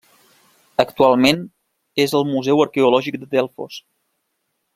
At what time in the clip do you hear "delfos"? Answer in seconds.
3.37-3.79